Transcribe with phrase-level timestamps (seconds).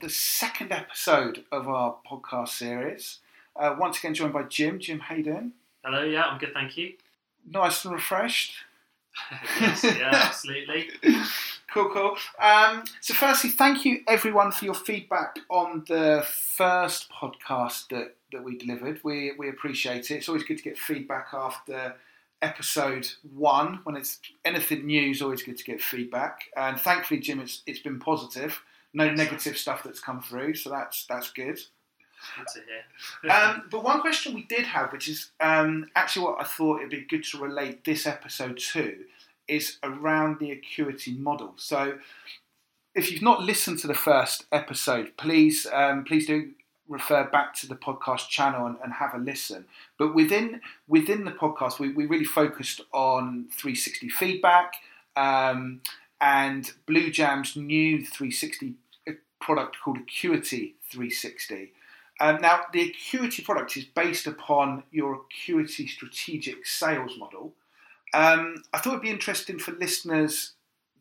[0.00, 3.18] the second episode of our podcast series.
[3.56, 4.78] Uh, once again, joined by Jim.
[4.78, 5.52] Jim, how you doing?
[5.84, 6.94] Hello, yeah, I'm good, thank you.
[7.48, 8.54] Nice and refreshed.
[9.60, 10.88] yes, yeah, absolutely.
[11.72, 12.16] cool, cool.
[12.38, 18.44] Um, so, firstly, thank you everyone for your feedback on the first podcast that, that
[18.44, 19.00] we delivered.
[19.02, 20.16] We, we appreciate it.
[20.16, 21.96] It's always good to get feedback after
[22.42, 23.80] episode one.
[23.84, 26.44] When it's anything new, it's always good to get feedback.
[26.56, 28.62] And thankfully, Jim, it's, it's been positive.
[28.92, 31.60] No negative stuff that's come through, so that's that's good.
[33.22, 36.78] Good um, but one question we did have, which is um, actually what I thought
[36.78, 38.96] it'd be good to relate this episode to,
[39.48, 41.54] is around the acuity model.
[41.56, 41.98] So,
[42.94, 46.50] if you've not listened to the first episode, please um, please do
[46.88, 49.64] refer back to the podcast channel and, and, have a listen.
[49.96, 54.74] But within within the podcast, we, we really focused on 360 feedback
[55.16, 55.80] um,
[56.20, 58.74] and Blue Jam's new 360
[59.40, 61.72] product called Acuity 360.
[62.20, 67.54] Um, now, the Acuity product is based upon your Acuity strategic sales model.
[68.12, 70.52] Um, I thought it'd be interesting for listeners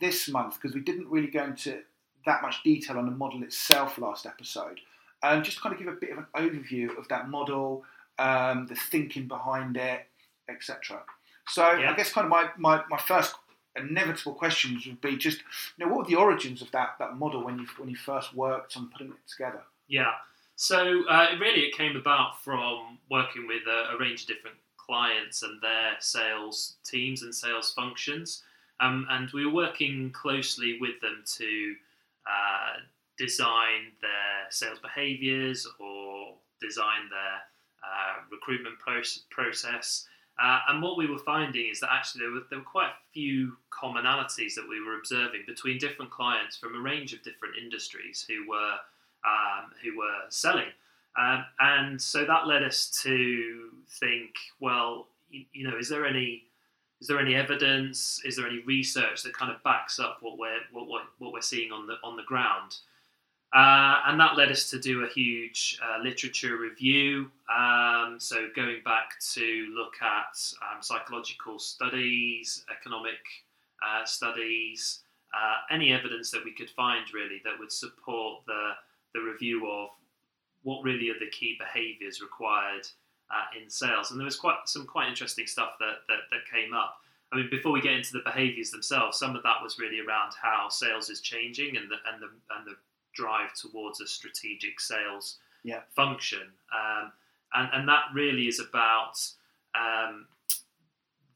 [0.00, 1.80] this month because we didn't really go into
[2.24, 4.80] that much detail on the model itself last episode.
[5.22, 7.84] Um, just to kind of give a bit of an overview of that model,
[8.18, 10.06] um, the thinking behind it,
[10.48, 11.02] etc.
[11.48, 11.92] So yeah.
[11.92, 13.34] I guess kind of my, my, my first
[13.76, 15.38] inevitable questions would be just,
[15.76, 18.34] you know, what were the origins of that, that model when you when you first
[18.34, 19.62] worked on putting it together?
[19.88, 20.12] Yeah.
[20.56, 25.42] So uh, really, it came about from working with a, a, range of different clients
[25.42, 28.42] and their sales teams and sales functions,
[28.80, 31.74] um, and we were working closely with them to
[32.26, 32.80] uh,
[33.18, 37.40] design their sales behaviours or design their
[37.82, 38.76] uh, recruitment
[39.30, 40.06] process.
[40.40, 43.12] Uh, and what we were finding is that actually there were, there were quite a
[43.12, 48.24] few commonalities that we were observing between different clients from a range of different industries
[48.28, 48.76] who were
[49.24, 50.72] um, who were selling.
[51.16, 53.68] Um, and so that led us to
[54.00, 56.44] think, well, you, you, know, is there any
[57.00, 58.20] is there any evidence?
[58.24, 61.40] Is there any research that kind of backs up what we're what, what, what we're
[61.40, 62.76] seeing on the on the ground?
[63.52, 67.30] Uh, and that led us to do a huge uh, literature review.
[67.54, 73.20] Um, so, going back to look at um, psychological studies, economic
[73.86, 75.00] uh, studies,
[75.34, 78.70] uh, any evidence that we could find really that would support the,
[79.14, 79.90] the review of
[80.62, 82.86] what really are the key behaviours required
[83.30, 84.10] uh, in sales.
[84.10, 86.96] And there was quite some quite interesting stuff that, that, that came up.
[87.32, 90.32] I mean, before we get into the behaviours themselves, some of that was really around
[90.40, 92.76] how sales is changing and the and the and the
[93.14, 95.80] drive towards a strategic sales yeah.
[95.94, 96.42] function.
[96.74, 97.12] Um,
[97.54, 99.14] and, and that really is about
[99.74, 100.26] um,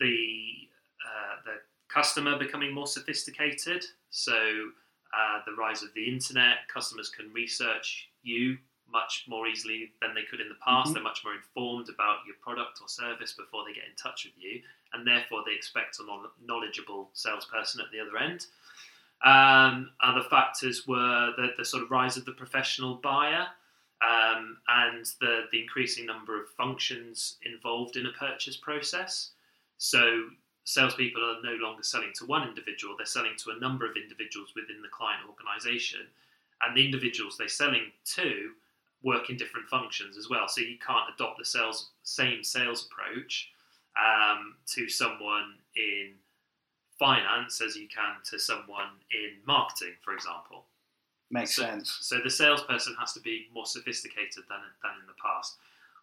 [0.00, 0.68] the,
[1.04, 1.54] uh, the
[1.92, 3.84] customer becoming more sophisticated.
[4.10, 4.70] So,
[5.14, 8.58] uh, the rise of the internet, customers can research you
[8.90, 10.86] much more easily than they could in the past.
[10.86, 10.94] Mm-hmm.
[10.94, 14.34] They're much more informed about your product or service before they get in touch with
[14.38, 14.60] you,
[14.92, 16.04] and therefore they expect a
[16.44, 18.46] knowledgeable salesperson at the other end.
[19.22, 23.46] Um, other factors were the, the sort of rise of the professional buyer
[24.02, 29.30] um, and the, the increasing number of functions involved in a purchase process.
[29.78, 30.24] So
[30.64, 34.52] salespeople are no longer selling to one individual, they're selling to a number of individuals
[34.54, 36.00] within the client organization.
[36.62, 38.50] And the individuals they're selling to
[39.02, 40.48] work in different functions as well.
[40.48, 43.50] So you can't adopt the sales same sales approach
[44.00, 46.12] um, to someone in
[47.04, 50.64] finance as you can to someone in marketing, for example.
[51.30, 51.98] Makes so, sense.
[52.00, 55.56] So the salesperson has to be more sophisticated than, than in the past.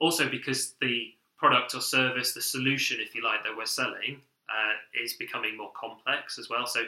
[0.00, 4.20] Also, because the product or service, the solution, if you like, that we're selling
[4.50, 6.66] uh, is becoming more complex as well.
[6.66, 6.82] So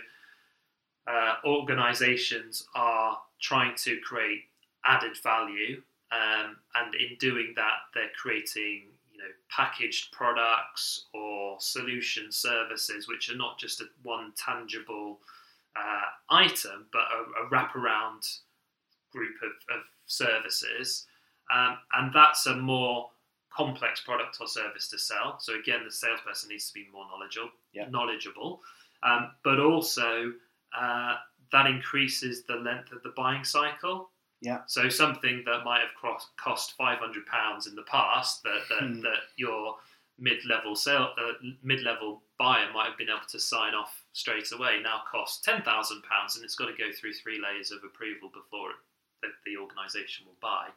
[1.06, 4.42] uh, organizations are trying to create
[4.84, 5.80] added value,
[6.12, 8.82] um, and in doing that, they're creating
[9.24, 15.18] know packaged products or solution services, which are not just a, one tangible
[15.76, 18.38] uh, item, but a, a wraparound
[19.12, 21.06] group of, of services.
[21.54, 23.10] Um, and that's a more
[23.54, 25.38] complex product or service to sell.
[25.38, 27.88] So again, the salesperson needs to be more knowledgeable, yeah.
[27.88, 28.60] knowledgeable,
[29.02, 30.32] um, but also
[30.78, 31.16] uh,
[31.52, 34.10] that increases the length of the buying cycle.
[34.40, 34.60] Yeah.
[34.66, 38.88] So something that might have cost, cost five hundred pounds in the past that that,
[38.88, 39.00] hmm.
[39.00, 39.76] that your
[40.18, 41.32] mid-level sale uh,
[41.62, 46.02] mid-level buyer might have been able to sign off straight away now costs ten thousand
[46.02, 48.70] pounds and it's got to go through three layers of approval before
[49.22, 50.68] the, the organisation will buy.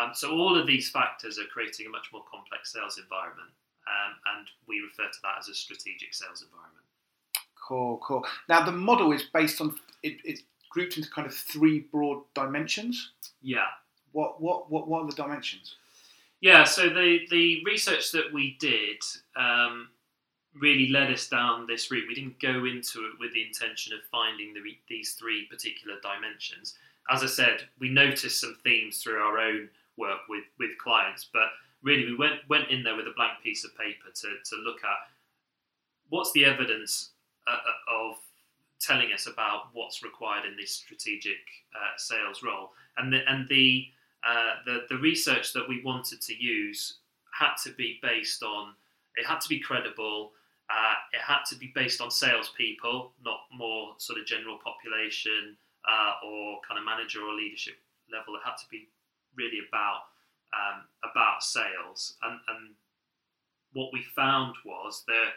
[0.00, 3.50] Um, so all of these factors are creating a much more complex sales environment,
[3.88, 6.86] um, and we refer to that as a strategic sales environment.
[7.66, 8.24] Cool, cool.
[8.48, 10.42] Now the model is based on it, it's
[10.72, 13.12] grouped into kind of three broad dimensions.
[13.40, 13.66] Yeah.
[14.12, 15.76] What what what what are the dimensions?
[16.42, 19.00] Yeah, so the, the research that we did
[19.36, 19.90] um,
[20.60, 22.08] really led us down this route.
[22.08, 26.74] We didn't go into it with the intention of finding the, these three particular dimensions.
[27.08, 31.46] As I said, we noticed some themes through our own work with, with clients, but
[31.80, 34.82] really we went, went in there with a blank piece of paper to, to look
[34.82, 34.98] at
[36.08, 37.10] what's the evidence
[37.46, 38.16] uh, uh of
[38.86, 41.40] telling us about what's required in this strategic
[41.74, 42.70] uh, sales role.
[42.96, 43.86] And the, and the
[44.24, 46.98] uh, the, the research that we wanted to use
[47.38, 48.72] had to be based on,
[49.16, 50.30] it had to be credible,
[50.70, 55.56] uh, it had to be based on salespeople, not more sort of general population
[55.90, 57.74] uh, or kind of manager or leadership
[58.12, 58.34] level.
[58.36, 58.88] It had to be
[59.36, 60.02] really about
[60.54, 62.14] um, about sales.
[62.22, 62.74] And, and
[63.72, 65.32] what we found was that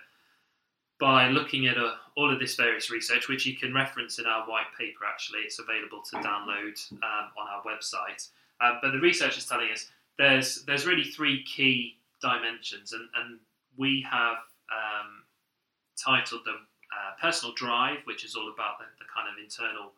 [0.99, 4.47] by looking at uh, all of this various research, which you can reference in our
[4.49, 8.29] white paper, actually, it's available to download um, on our website.
[8.61, 13.39] Uh, but the research is telling us there's there's really three key dimensions, and, and
[13.77, 14.37] we have
[14.71, 15.23] um,
[16.01, 19.91] titled them uh, personal drive, which is all about the, the, kind of internal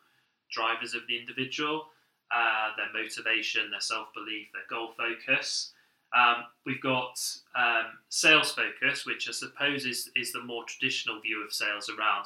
[0.52, 1.86] drivers of the individual,
[2.34, 5.74] uh, their motivation, their self belief, their goal focus.
[6.16, 7.20] Um, we've got
[7.58, 12.26] um, sales focus, which I suppose is, is the more traditional view of sales around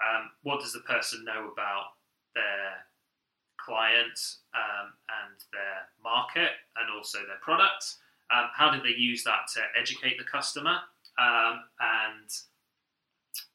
[0.00, 1.92] um, what does the person know about
[2.34, 2.84] their
[3.64, 4.18] client
[4.54, 4.92] um,
[5.22, 7.96] and their market and also their product.
[8.30, 10.78] Um, how did they use that to educate the customer?
[11.18, 12.30] Um, and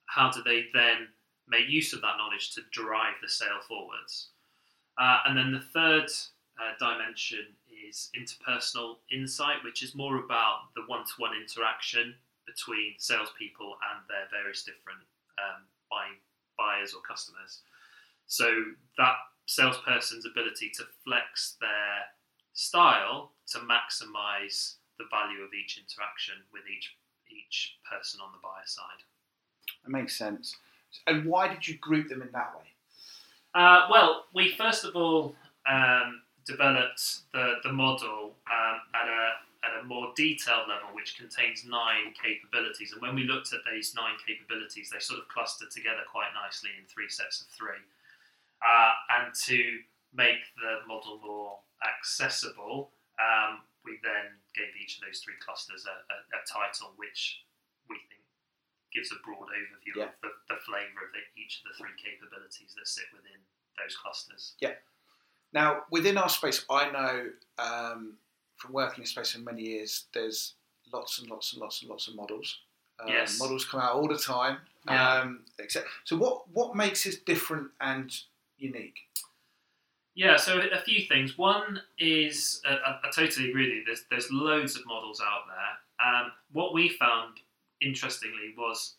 [0.06, 1.08] how do they then
[1.48, 4.30] make use of that knowledge to drive the sale forwards?
[4.98, 6.10] Uh, and then the third
[6.60, 7.46] uh, dimension
[7.88, 12.16] is interpersonal insight, which is more about the one to one interaction
[12.46, 15.02] between salespeople and their various different
[15.42, 16.18] um, buying
[16.58, 17.62] buyers or customers.
[18.28, 18.46] So
[18.98, 19.16] that
[19.46, 22.10] salesperson's ability to flex their
[22.54, 26.96] style to maximize the value of each interaction with each
[27.30, 29.04] each person on the buyer side.
[29.84, 30.56] That makes sense.
[31.08, 32.66] And why did you group them in that way?
[33.54, 35.36] Uh, well, we first of all
[35.70, 39.24] um, developed the, the model um, at, a,
[39.66, 42.94] at a more detailed level, which contains nine capabilities.
[42.94, 46.70] And when we looked at these nine capabilities, they sort of clustered together quite nicely
[46.78, 47.82] in three sets of three
[48.66, 49.80] uh, and to
[50.16, 52.90] make the model more accessible,
[53.20, 57.46] um, we then gave each of those three clusters a, a, a, title which
[57.86, 58.26] we think
[58.90, 60.10] gives a broad overview yeah.
[60.10, 63.38] of the, the flavour of the, each of the three capabilities that sit within
[63.78, 64.58] those clusters.
[64.58, 64.80] Yeah.
[65.56, 68.18] Now, within our space, I know um,
[68.58, 70.56] from working in space for many years, there's
[70.92, 72.60] lots and lots and lots and lots of models.
[73.00, 73.40] Um, yes.
[73.40, 74.58] Models come out all the time.
[74.86, 75.14] Yeah.
[75.14, 78.14] Um, except, so, what what makes it different and
[78.58, 79.00] unique?
[80.14, 81.38] Yeah, so a few things.
[81.38, 83.84] One is uh, I, I, totally agree with you.
[83.86, 86.08] There's there's loads of models out there.
[86.08, 87.40] Um, what we found
[87.82, 88.96] interestingly was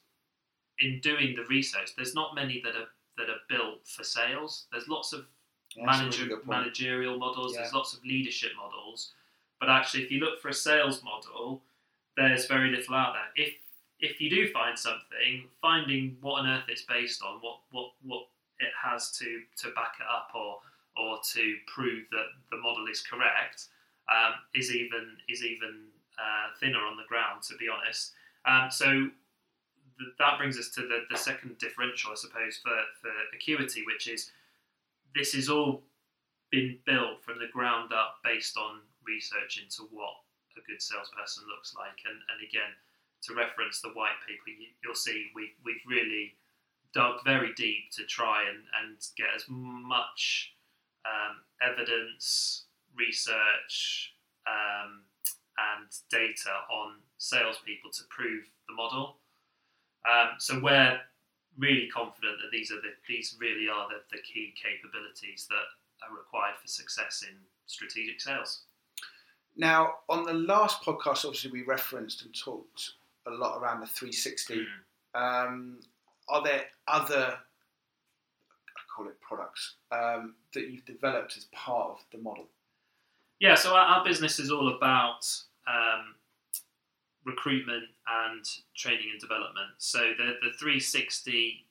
[0.81, 2.89] in doing the research, there's not many that are
[3.19, 4.67] that are built for sales.
[4.73, 5.27] There's lots of
[5.75, 7.55] yeah, manager, really managerial models.
[7.55, 7.63] Yeah.
[7.63, 9.13] There's lots of leadership models,
[9.61, 11.63] but actually, if you look for a sales model,
[12.17, 13.47] there's very little out there.
[13.47, 13.55] If
[13.99, 18.27] if you do find something, finding what on earth it's based on, what what what
[18.61, 20.59] it has to to back it up or
[20.97, 23.67] or to prove that the model is correct
[24.09, 25.89] um, is even is even
[26.19, 28.13] uh, thinner on the ground, to be honest.
[28.47, 33.11] Um, so th- that brings us to the, the second differential, I suppose, for, for
[33.35, 34.31] Acuity, which is
[35.17, 35.83] this is all
[36.53, 40.13] been built from the ground up based on research into what
[40.57, 41.99] a good salesperson looks like.
[42.05, 42.71] And, and again,
[43.25, 46.35] to reference the white paper, you, will see we, we've really
[46.95, 50.53] dug very deep to try and, and get as much
[51.05, 54.15] um, evidence, research,
[54.47, 55.03] um,
[55.57, 59.17] and data on salespeople to prove the model.
[60.07, 61.01] Um, so we're
[61.59, 66.17] really confident that these are the these really are the, the key capabilities that are
[66.17, 67.35] required for success in
[67.67, 68.63] strategic sales.
[69.57, 72.93] Now, on the last podcast, obviously we referenced and talked
[73.27, 74.67] a lot around the 360.
[75.15, 75.47] Mm.
[75.47, 75.81] Um,
[76.29, 82.19] are there other I call it products um, that you've developed as part of the
[82.19, 82.47] model?
[83.41, 85.27] Yeah, so our, our business is all about
[85.67, 86.15] um,
[87.27, 89.75] recruitment and training and development.
[89.79, 91.67] So the the 360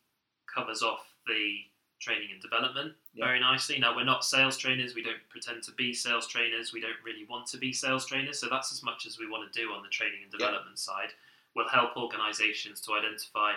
[0.53, 1.57] covers off the
[1.99, 3.25] training and development yeah.
[3.25, 3.79] very nicely.
[3.79, 4.93] Now we're not sales trainers.
[4.93, 6.73] We don't pretend to be sales trainers.
[6.73, 8.37] We don't really want to be sales trainers.
[8.39, 10.93] So that's as much as we want to do on the training and development yeah.
[10.93, 11.11] side.
[11.55, 13.53] We'll help organisations to identify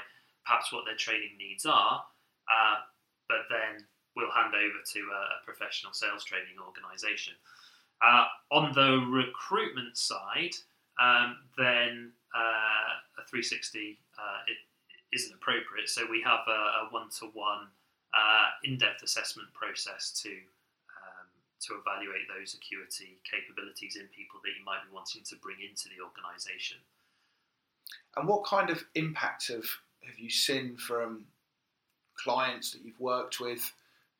[0.47, 2.03] perhaps what their training needs are,
[2.49, 2.77] uh,
[3.29, 3.85] but then
[4.17, 7.35] we'll hand over to a, professional sales training organisation.
[8.01, 10.55] Uh, on the recruitment side,
[10.99, 14.59] um, then uh, a 360 uh, it
[15.15, 15.89] isn't appropriate.
[15.89, 17.69] So we have a one to one
[18.65, 21.29] in-depth assessment process to um,
[21.61, 25.89] to evaluate those acuity capabilities in people that you might be wanting to bring into
[25.89, 26.79] the organisation.
[28.17, 29.67] And what kind of impact have
[30.05, 31.27] have you seen from
[32.17, 33.73] clients that you've worked with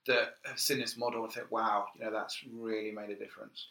[0.07, 3.69] that have seen this model and think, wow, you know, that's really made a difference?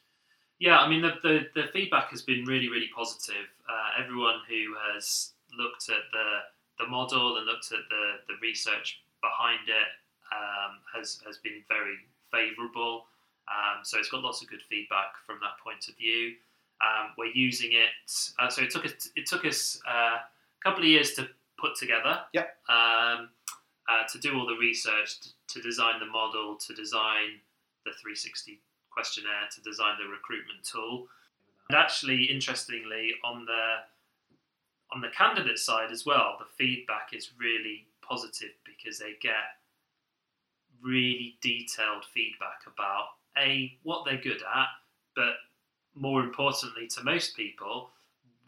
[0.59, 3.45] Yeah, I mean, the, the, the feedback has been really, really positive.
[3.69, 9.01] Uh, everyone who has looked at the, the model and looked at the, the research
[9.21, 9.89] behind it
[10.33, 11.97] um, has, has been very
[12.31, 13.05] favourable.
[13.47, 16.33] Um, so it's got lots of good feedback from that point of view.
[16.81, 18.11] Um, we're using it.
[18.39, 21.75] Uh, so it took us it took us uh, a couple of years to put
[21.75, 22.19] together.
[22.33, 22.55] Yep.
[22.69, 23.29] Um,
[23.89, 27.39] uh, to do all the research, to, to, design the model, to design
[27.85, 28.59] the 360
[28.97, 31.05] questionnaire, to design the recruitment tool.
[31.69, 33.85] And actually, interestingly, on the
[34.91, 39.61] on the candidate side as well, the feedback is really positive because they get
[40.81, 44.67] really detailed feedback about a what they're good at,
[45.15, 45.35] but
[45.93, 47.89] more importantly to most people,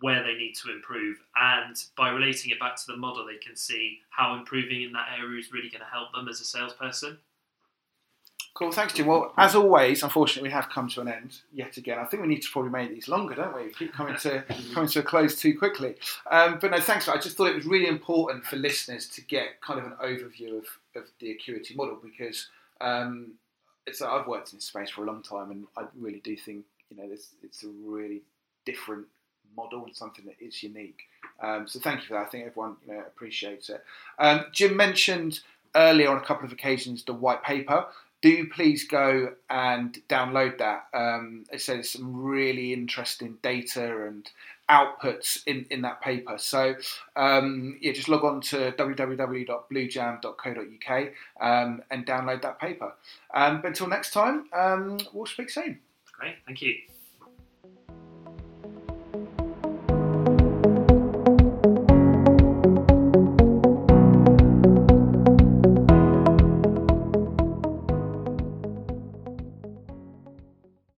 [0.01, 1.17] where they need to improve.
[1.35, 5.09] And by relating it back to the model, they can see how improving in that
[5.19, 7.17] area is really going to help them as a salesperson.
[8.59, 9.07] Cool, thanks, Jim.
[9.07, 11.97] Well, as always, unfortunately, we have come to an end yet again.
[11.97, 13.67] I think we need to probably make these longer, don't we?
[13.67, 15.95] We keep coming to coming to a close too quickly.
[16.29, 17.07] Um, but no, thanks.
[17.07, 20.57] I just thought it was really important for listeners to get kind of an overview
[20.57, 22.49] of, of the Acuity model because
[22.81, 23.35] um,
[23.87, 26.65] it's I've worked in this space for a long time, and I really do think
[26.89, 28.23] you know this, it's a really
[28.65, 29.05] different
[29.55, 31.03] model and something that is unique.
[31.41, 32.25] Um, so thank you for that.
[32.25, 33.85] I think everyone you know appreciates it.
[34.19, 35.39] Um, Jim mentioned
[35.75, 37.85] earlier on a couple of occasions the white paper.
[38.21, 40.87] Do please go and download that.
[40.93, 44.29] Um, it says some really interesting data and
[44.69, 46.37] outputs in, in that paper.
[46.37, 46.75] So
[47.15, 51.09] um, yeah, just log on to www.bluejam.co.uk
[51.41, 52.93] um, and download that paper.
[53.33, 55.79] Um, but until next time, um, we'll speak soon.
[56.13, 56.75] Great, thank you.